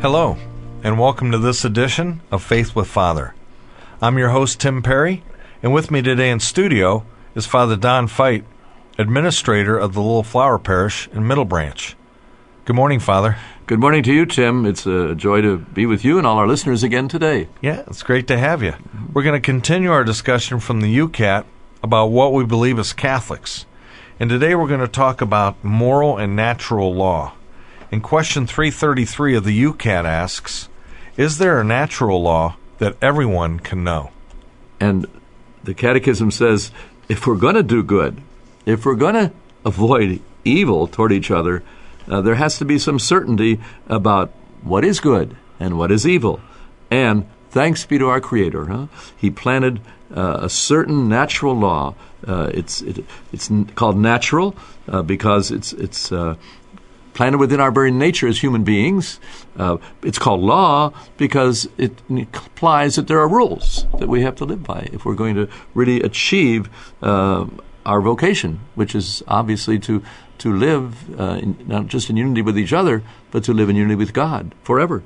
[0.00, 0.36] Hello,
[0.84, 3.34] and welcome to this edition of Faith with Father.
[4.00, 5.24] I'm your host, Tim Perry,
[5.60, 7.04] and with me today in studio
[7.34, 8.44] is Father Don Fite,
[8.96, 11.96] administrator of the Little Flower Parish in Middle Branch.
[12.64, 13.38] Good morning, Father.
[13.66, 14.66] Good morning to you, Tim.
[14.66, 17.48] It's a joy to be with you and all our listeners again today.
[17.60, 18.74] Yeah, it's great to have you.
[19.12, 21.44] We're going to continue our discussion from the YOUCAT
[21.82, 23.66] about what we believe as Catholics.
[24.20, 27.32] And today we're going to talk about moral and natural law.
[27.90, 30.68] And question 333 of the YOUCAT asks
[31.16, 34.10] Is there a natural law that everyone can know?
[34.78, 35.06] And
[35.64, 36.70] the Catechism says
[37.08, 38.20] if we're going to do good,
[38.66, 39.32] if we're going to
[39.64, 41.62] avoid evil toward each other,
[42.06, 44.30] uh, there has to be some certainty about
[44.62, 46.40] what is good and what is evil.
[46.90, 48.86] And thanks be to our Creator, huh?
[49.16, 49.80] He planted
[50.14, 51.94] uh, a certain natural law.
[52.26, 54.56] Uh, it's it, it's called natural
[54.88, 56.36] uh, because it's it's uh,
[57.18, 59.18] planted within our very nature as human beings.
[59.56, 64.44] Uh, it's called law because it implies that there are rules that we have to
[64.44, 66.70] live by if we're going to really achieve
[67.02, 67.44] uh,
[67.84, 70.00] our vocation, which is obviously to
[70.38, 73.02] to live uh, in, not just in unity with each other,
[73.32, 75.02] but to live in unity with God forever.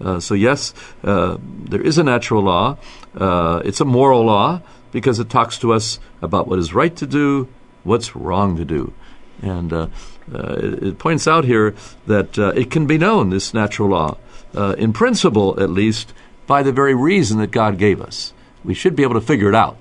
[0.00, 0.72] Uh, so yes,
[1.02, 2.76] uh, there is a natural law.
[3.18, 4.60] Uh, it's a moral law
[4.92, 7.48] because it talks to us about what is right to do,
[7.82, 8.92] what's wrong to do,
[9.42, 9.86] and uh,
[10.32, 11.74] uh, it, it, points out here
[12.06, 14.16] that uh, it can be known, this natural law,
[14.54, 16.12] uh, in principle at least,
[16.46, 18.32] by the very reason that God gave us.
[18.64, 19.76] We should be able to figure it out,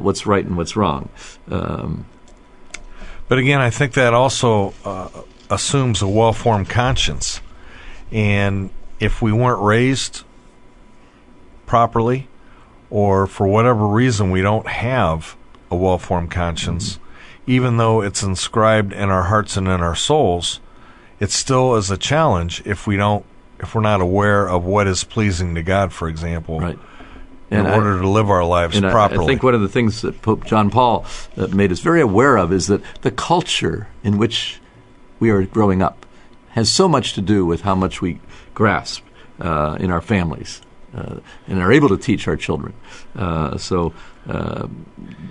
[0.00, 1.08] what's right and what's wrong.
[1.50, 2.06] Um,
[3.28, 4.74] but again, I think that also
[5.50, 7.40] assumes a well formed conscience.
[8.12, 8.70] And
[9.00, 10.22] if we weren't raised
[11.66, 12.28] properly,
[12.90, 15.36] or for whatever reason we don't have
[15.68, 17.05] a well formed conscience, mm-hmm
[17.46, 20.60] even though it's inscribed in our hearts and in our souls,
[21.20, 23.24] it still is a challenge if we don't
[23.58, 26.60] if we're not aware of what is pleasing to God, for example.
[26.60, 26.78] Right.
[27.48, 29.20] In and order I, to live our lives properly.
[29.20, 32.00] I, I, think one of the things that Pope John Paul uh, made us very
[32.00, 34.60] aware of is that the culture in which
[35.20, 36.04] we are growing up
[36.50, 38.18] has so much to do with how much we
[38.52, 39.04] grasp
[39.40, 40.60] uh, in our families
[40.94, 42.74] uh, and are able to teach our children.
[43.14, 43.92] Uh, so
[44.28, 44.66] uh,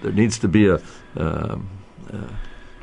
[0.02, 0.82] there needs to be a um,
[1.18, 1.58] uh,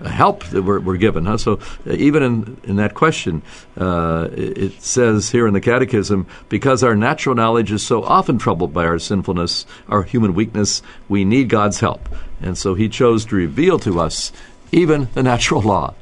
[0.09, 1.27] help that we're, we're given.
[1.27, 1.39] Huh?
[1.39, 3.43] So uh, even in, in that question,
[3.77, 8.39] uh, it, it, says here in the Catechism, because our natural knowledge is so often
[8.39, 12.09] troubled by our sinfulness, our human weakness, we need God's help.
[12.41, 14.33] And so He chose to reveal to us
[14.73, 15.95] even the natural law.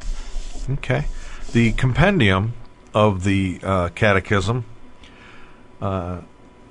[0.71, 1.07] Okay.
[1.53, 2.55] The compendium
[2.95, 4.65] of the uh, Catechism,
[5.81, 6.21] uh,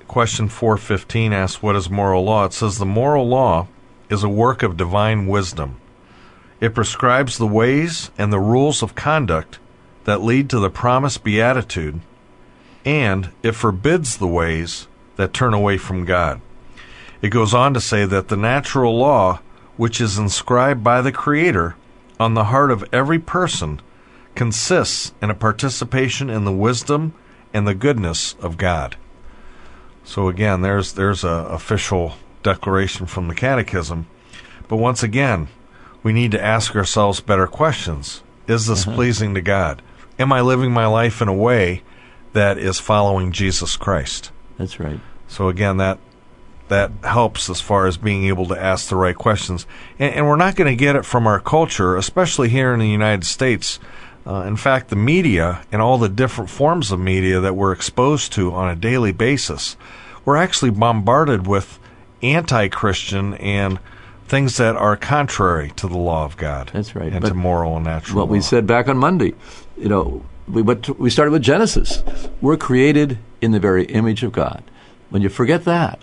[0.08, 2.46] question 415 asks, What is moral law?
[2.46, 3.68] It says, The moral law
[4.08, 5.79] is a work of divine wisdom
[6.60, 9.58] it prescribes the ways and the rules of conduct
[10.04, 12.00] that lead to the promised beatitude,
[12.84, 16.40] and it forbids the ways that turn away from God.
[17.22, 19.40] It goes on to say that the natural law,
[19.76, 21.76] which is inscribed by the Creator
[22.18, 23.80] on the heart of every person,
[24.34, 27.12] consists in a participation in the wisdom
[27.52, 28.96] and the goodness of God.
[30.04, 34.06] So again, there's there's a official declaration from the Catechism.
[34.68, 35.48] But once again,
[36.02, 38.22] we need to ask ourselves better questions.
[38.46, 38.96] Is this uh-huh.
[38.96, 39.82] pleasing to God?
[40.18, 41.82] Am I living my life in a way
[42.32, 44.30] that is following Jesus Christ?
[44.58, 45.00] That's right.
[45.28, 45.98] So again, that
[46.68, 49.66] that helps as far as being able to ask the right questions.
[49.98, 52.88] And, and we're not going to get it from our culture, especially here in the
[52.88, 53.80] United States.
[54.24, 58.32] Uh, in fact, the media and all the different forms of media that we're exposed
[58.34, 59.76] to on a daily basis,
[60.24, 61.80] we're actually bombarded with
[62.22, 63.80] anti-Christian and
[64.30, 66.70] things that are contrary to the law of God.
[66.72, 67.12] That's right.
[67.12, 68.16] And but to moral and natural.
[68.16, 68.32] What law.
[68.32, 69.34] we said back on Monday,
[69.76, 72.02] you know, we went to, we started with Genesis.
[72.40, 74.62] We're created in the very image of God.
[75.10, 76.00] When you forget that,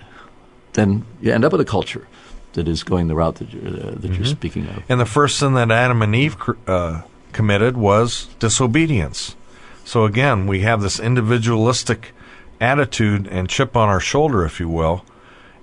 [0.73, 2.05] then you end up with a culture
[2.53, 4.13] that is going the route that you're, uh, that mm-hmm.
[4.15, 4.83] you're speaking of.
[4.89, 6.35] And the first sin that Adam and Eve
[6.67, 9.37] uh, committed was disobedience.
[9.85, 12.11] So again, we have this individualistic
[12.59, 15.05] attitude and chip on our shoulder, if you will.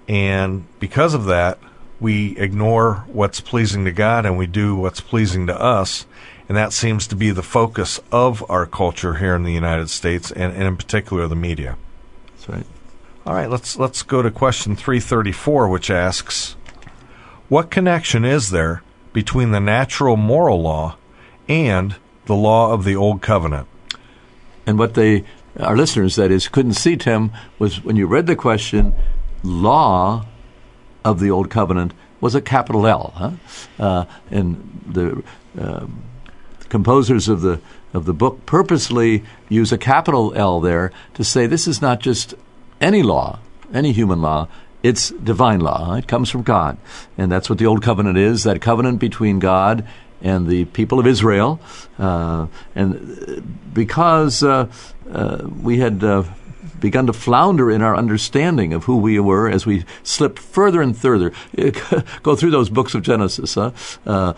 [0.08, 1.58] And because of that,
[2.00, 6.06] we ignore what's pleasing to God and we do what's pleasing to us.
[6.48, 10.30] And that seems to be the focus of our culture here in the United States,
[10.30, 11.76] and, and in particular the media.
[12.32, 12.66] That's right.
[13.26, 16.56] All right, let's let's go to question 334, which asks,
[17.48, 18.82] "What connection is there
[19.14, 20.96] between the natural moral law
[21.48, 23.66] and the law of the old covenant?"
[24.66, 25.24] And what they,
[25.58, 28.94] our listeners, that is, couldn't see, Tim, was when you read the question,
[29.42, 30.26] law
[31.04, 33.30] of the old covenant was a capital L, huh?
[33.78, 35.22] Uh, and the
[35.60, 35.86] uh,
[36.68, 37.60] composers of the
[37.92, 42.34] of the book purposely use a capital L there to say this is not just
[42.80, 43.38] any law,
[43.72, 44.48] any human law.
[44.82, 45.94] It's divine law.
[45.94, 46.76] It comes from God,
[47.16, 48.42] and that's what the old covenant is.
[48.42, 49.86] That covenant between God
[50.20, 51.60] and the people of Israel,
[51.98, 54.66] uh, and because uh,
[55.10, 56.24] uh, we had uh,
[56.84, 60.94] begun to flounder in our understanding of who we were as we slipped further and
[60.94, 61.32] further.
[62.22, 63.54] Go through those books of Genesis.
[63.54, 63.72] Huh?
[64.04, 64.34] Uh,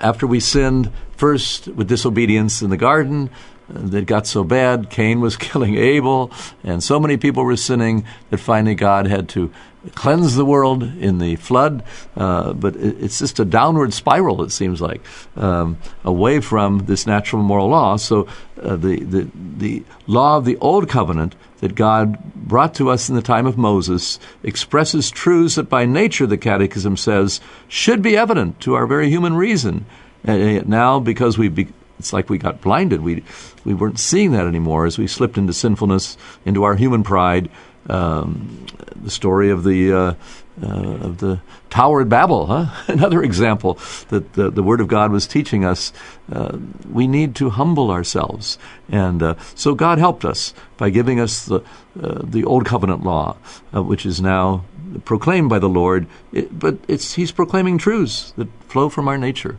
[0.00, 3.28] after we sinned, first with disobedience in the garden,
[3.68, 4.88] that got so bad.
[4.88, 6.30] Cain was killing Abel,
[6.62, 9.52] and so many people were sinning that finally God had to
[9.94, 11.82] cleanse the world in the flood.
[12.16, 15.00] Uh, but it's just a downward spiral, it seems like,
[15.36, 17.96] um, away from this natural moral law.
[17.96, 18.28] So
[18.62, 23.14] uh, the, the, the law of the Old Covenant that God brought to us in
[23.14, 28.60] the time of Moses expresses truths that by nature, the Catechism says, should be evident
[28.60, 29.86] to our very human reason.
[30.24, 31.68] And now, because we be,
[31.98, 33.02] it's like we got blinded.
[33.02, 33.24] We
[33.64, 37.50] we weren't seeing that anymore as we slipped into sinfulness, into our human pride.
[37.88, 38.66] Um,
[39.02, 40.14] the story of the uh,
[40.62, 41.40] uh, of the
[41.70, 42.66] Tower at Babel, huh?
[42.92, 43.78] Another example
[44.08, 45.92] that the, the, Word of God was teaching us.
[46.30, 46.58] Uh,
[46.90, 48.58] we need to humble ourselves,
[48.88, 51.60] and uh, so God helped us by giving us the
[52.00, 53.36] uh, the Old Covenant law,
[53.74, 54.64] uh, which is now
[55.04, 56.06] proclaimed by the Lord.
[56.32, 59.56] It, but it's He's proclaiming truths that flow from our nature.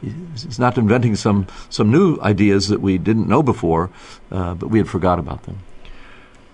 [0.00, 3.90] He's not inventing some some new ideas that we didn't know before,
[4.30, 5.60] uh, but we had forgot about them.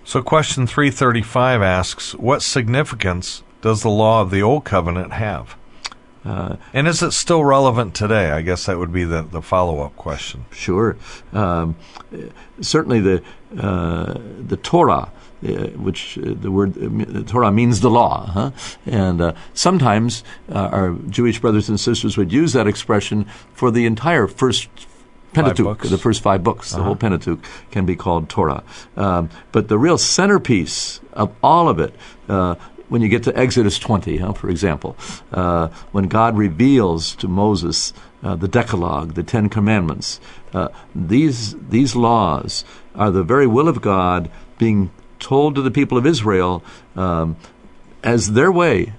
[0.05, 5.57] So, question 335 asks What significance does the law of the Old Covenant have?
[6.25, 8.31] Uh, and is it still relevant today?
[8.31, 10.45] I guess that would be the, the follow up question.
[10.51, 10.97] Sure.
[11.33, 11.77] Um,
[12.61, 13.23] certainly, the
[13.59, 15.11] uh, the Torah,
[15.43, 18.51] uh, which uh, the word uh, Torah means the law, huh?
[18.85, 20.23] and uh, sometimes
[20.53, 23.25] our Jewish brothers and sisters would use that expression
[23.55, 24.69] for the entire first
[25.33, 26.79] Pentateuch, the first five books, uh-huh.
[26.79, 27.41] the whole Pentateuch
[27.71, 28.65] can be called Torah.
[28.97, 31.95] Um, but the real centerpiece of all of it,
[32.29, 32.57] uh,
[32.91, 34.97] when you get to Exodus 20, huh, for example,
[35.33, 37.93] uh, when God reveals to Moses
[38.23, 40.21] uh, the Decalogue, the Ten Commandments,
[40.53, 42.65] uh, these these laws
[42.95, 44.91] are the very will of God being
[45.21, 46.63] told to the people of Israel
[46.97, 47.37] um,
[48.03, 48.93] as their way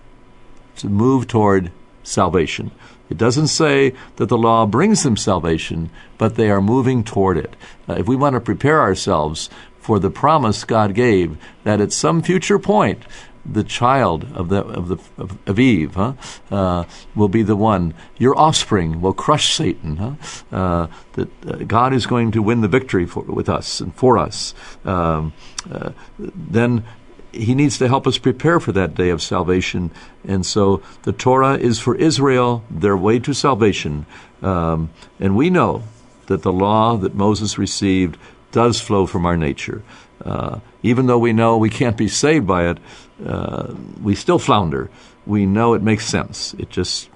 [0.78, 1.72] to move toward
[2.04, 2.72] salvation.
[3.10, 7.58] It doesn't say that the law brings them salvation, but they are moving toward it.
[7.88, 9.50] Uh, if we want to prepare ourselves
[9.82, 13.04] for the promise God gave that at some future point
[13.46, 16.14] the child of the of the of, of Eve huh,
[16.52, 16.84] uh,
[17.16, 17.94] will be the one.
[18.18, 19.98] Your offspring will crush Satan.
[19.98, 20.56] Huh?
[20.56, 24.18] Uh, that uh, God is going to win the victory for, with us and for
[24.18, 24.54] us.
[24.86, 25.34] Um,
[25.72, 26.84] uh, then
[27.32, 29.92] he needs to help us prepare for that day of salvation.
[30.28, 34.06] And so the Torah is for Israel, their way to salvation.
[34.42, 34.90] Um,
[35.20, 35.84] and we know
[36.28, 38.18] that the law that Moses received
[38.52, 39.82] does flow from our nature.
[40.26, 42.78] Uh, even though we know we can't be saved by it,
[43.26, 44.90] uh, we still flounder.
[45.26, 46.54] We know it makes sense.
[46.56, 47.10] It just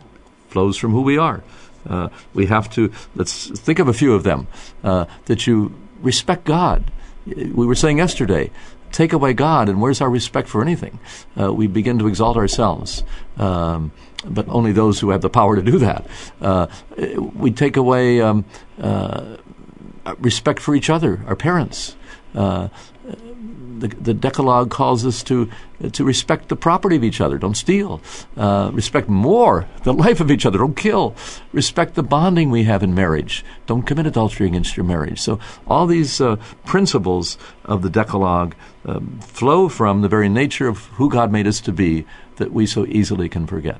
[0.49, 1.43] flows from who we are.
[1.87, 4.47] Uh, we have to, let's think of a few of them,
[4.83, 6.91] uh, that you respect God.
[7.25, 8.51] We were saying yesterday,
[8.91, 10.99] take away God, and where's our respect for anything?
[11.39, 13.03] Uh, we begin to exalt ourselves.
[13.37, 13.91] Um,
[14.27, 16.07] but only those who have the power to do that.
[17.35, 18.45] We take away um,
[20.17, 21.95] respect for each other, our parents.
[22.33, 22.69] Uh,
[23.79, 25.49] the, the, Decalogue calls us to
[25.91, 27.37] to respect the property of each other.
[27.37, 28.01] Don't steal.
[28.37, 30.57] Uh, respect more the life of each other.
[30.57, 31.15] Don't kill.
[31.51, 33.43] Respect the bonding we have in marriage.
[33.65, 35.19] Don't commit adultery against your marriage.
[35.19, 38.55] So all these uh, principles of the Decalogue
[38.85, 42.05] um, flow from the very nature of who God made us to be
[42.37, 43.79] that we so easily can forget.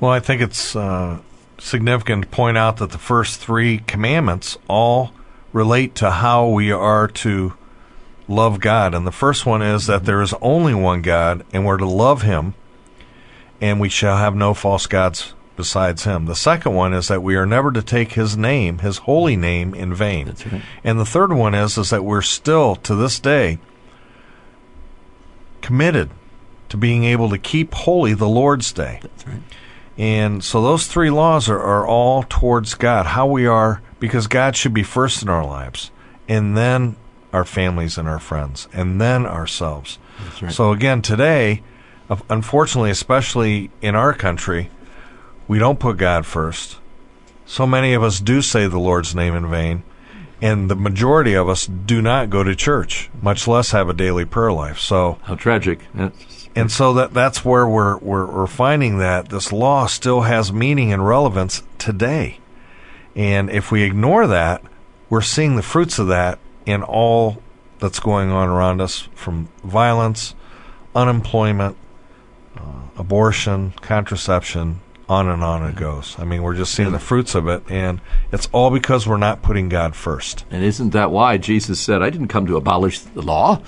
[0.00, 1.20] Well, I think it's uh,
[1.58, 5.12] significant to point out that the first three commandments all
[5.52, 7.54] relate to how we are to
[8.28, 8.94] love God.
[8.94, 12.22] And the first one is that there is only one God, and we're to love
[12.22, 12.54] Him,
[13.60, 16.26] and we shall have no false gods besides Him.
[16.26, 19.74] The second one is that we are never to take His name, His holy name,
[19.74, 20.28] in vain.
[20.28, 20.62] Right.
[20.82, 23.58] And the third one is is that we're still to this day
[25.60, 26.10] committed
[26.68, 29.00] to being able to keep holy the Lord's Day.
[29.26, 29.40] Right.
[29.96, 34.56] And so those three laws are, are all towards God, how we are, because God
[34.56, 35.92] should be first in our lives,
[36.28, 36.96] and then
[37.34, 39.98] our families and our friends, and then ourselves.
[40.40, 40.52] right.
[40.52, 41.62] So again, today,
[42.30, 44.70] unfortunately, especially in our country,
[45.48, 46.78] we don't put God first.
[47.44, 49.82] So many of us do say the Lord's name in vain,
[50.40, 54.24] and the majority of us do not go to church, much less have a daily
[54.24, 54.78] prayer life.
[54.78, 55.80] So How tragic.
[55.92, 60.52] That's, and so that that's where we're, we're we're finding that this law still has
[60.52, 62.38] meaning and relevance today.
[63.16, 64.62] And if we ignore that,
[65.10, 67.42] we're seeing the fruits of that in all
[67.78, 70.34] that's going on around us from violence,
[70.94, 71.76] unemployment,
[72.56, 72.60] uh,
[72.96, 76.16] abortion, contraception, on and on it goes.
[76.18, 78.00] I mean, we're just seeing the fruits of it, and
[78.32, 80.44] it's all because we're not putting God first.
[80.50, 83.60] and isn't that why Jesus said, I didn't come to abolish the law?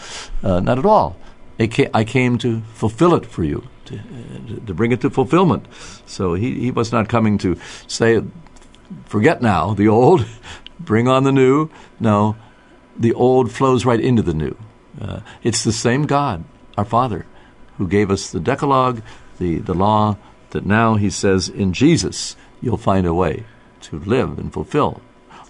[0.42, 1.16] Uh, not at all.
[1.58, 5.10] I ca- I came to fulfill it for you, to, uh, to bring it to
[5.10, 5.66] fulfillment.
[6.06, 8.22] So he, he was not coming to say,
[9.04, 10.24] forget now the old,
[10.80, 11.68] bring on the new.
[12.00, 12.36] No,
[12.98, 14.56] the old flows right into the new.
[15.00, 16.44] Uh, it's the same God,
[16.76, 17.26] our Father,
[17.78, 19.02] who gave us the Decalogue,
[19.38, 20.16] the, the law,
[20.50, 23.44] that now he says, in Jesus, you'll find a way
[23.82, 25.00] to live and fulfill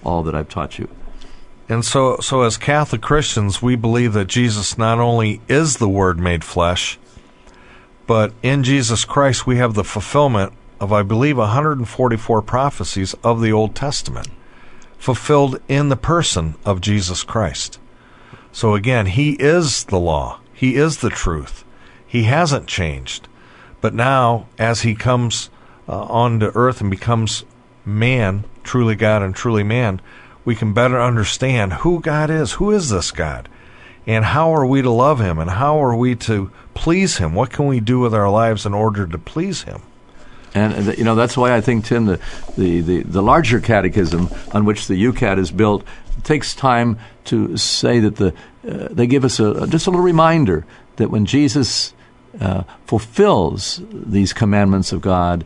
[0.05, 0.89] all that I've taught you.
[1.69, 6.19] And so, so as Catholic Christians, we believe that Jesus not only is the Word
[6.19, 6.99] made flesh,
[8.07, 13.53] but in Jesus Christ we have the fulfillment of, I believe, 144 prophecies of the
[13.53, 14.29] Old Testament,
[14.99, 17.79] fulfilled in the person of Jesus Christ.
[18.53, 20.41] So again, He is the law.
[20.53, 21.65] He is the truth.
[22.07, 23.29] He hasn't changed.
[23.81, 25.51] But now, as He comes
[25.89, 27.45] uh, onto earth and becomes
[27.85, 30.01] man, truly God and truly man,
[30.45, 32.53] we can better understand who God is.
[32.53, 33.49] Who is this God?
[34.07, 35.39] And how are we to love Him?
[35.39, 37.35] And how are we to please Him?
[37.35, 39.83] What can we do with our lives in order to please Him?
[40.57, 42.21] And uh, you know that's why I think Tim the,
[42.57, 45.85] the, the, the larger catechism on which the YOUCAT is built
[46.25, 48.33] takes time to say that the
[48.67, 50.65] uh, they give us a, just a little reminder
[50.97, 51.93] that when Jesus
[52.41, 55.45] uh, fulfills these commandments of God,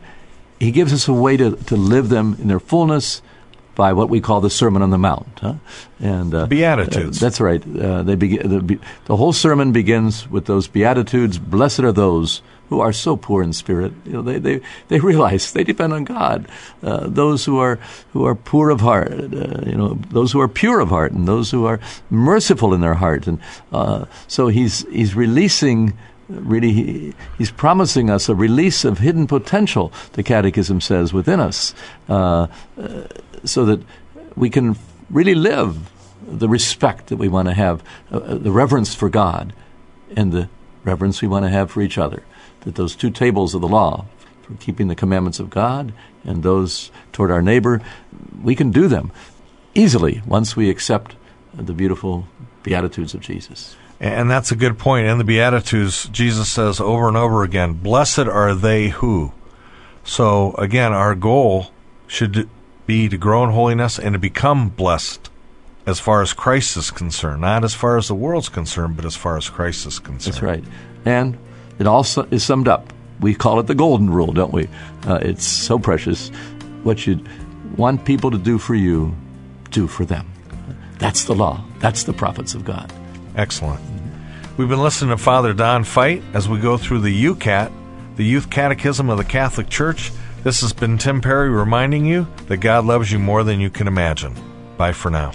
[0.59, 3.21] He gives us a way to, to live them in their fullness
[3.75, 5.39] by what we call the Sermon on the Mount.
[5.39, 5.55] Huh?
[5.99, 7.19] And uh, Beatitudes.
[7.19, 7.61] that's right.
[7.63, 11.37] Uh, they begin the, be- the whole sermon begins with those beatitudes.
[11.37, 13.91] Blessed are those who are so poor in spirit.
[14.05, 16.47] You know, they they, they realize they depend on God.
[16.81, 17.77] Uh, those who are
[18.13, 19.11] who are poor of heart.
[19.11, 22.79] Uh, you know, those who are pure of heart, and those who are merciful in
[22.79, 23.27] their heart.
[23.27, 23.39] And
[23.73, 25.93] uh, so he's he's releasing.
[26.29, 29.91] Really, he, he's promising us a release of hidden potential.
[30.13, 31.75] The Catechism says within us,
[32.07, 32.47] uh,
[32.79, 33.03] uh,
[33.43, 33.83] so that
[34.37, 34.77] we can
[35.09, 35.91] really live
[36.25, 39.51] the respect that we want to have, uh, the reverence for God,
[40.15, 40.47] and the
[40.85, 42.23] reverence we want to have for each other.
[42.61, 44.05] That those two tables of the law,
[44.43, 47.81] for keeping the commandments of God and those toward our neighbor,
[48.43, 49.11] we can do them
[49.73, 51.15] easily once we accept
[51.53, 52.27] the beautiful
[52.63, 53.75] beatitudes of Jesus.
[53.99, 55.07] And that's a good point.
[55.07, 59.31] In the Beatitudes, Jesus says over and over again, Blessed are they who.
[60.03, 61.67] So, again, our goal
[62.07, 62.49] should
[62.87, 65.29] be to grow in holiness and to become blessed
[65.85, 67.41] as far as Christ is concerned.
[67.41, 70.33] Not as far as the world's concerned, but as far as Christ is concerned.
[70.33, 70.63] That's right.
[71.05, 71.37] And
[71.81, 72.93] it also is summed up.
[73.21, 74.69] We call it the golden rule, don't we?
[75.07, 76.29] Uh, it's so precious.
[76.83, 77.25] What you
[77.75, 79.15] want people to do for you,
[79.71, 80.31] do for them.
[80.99, 81.65] That's the law.
[81.79, 82.93] That's the prophets of God.
[83.35, 83.81] Excellent.
[84.57, 87.71] We've been listening to Father Don Fight as we go through the YOUCAT,
[88.15, 90.11] the Youth Catechism of the Catholic Church.
[90.43, 93.87] This has been Tim Perry reminding you that God loves you more than you can
[93.87, 94.35] imagine.
[94.77, 95.31] Bye for now.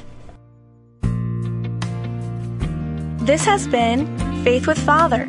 [3.26, 4.06] This has been
[4.44, 5.28] Faith with Father,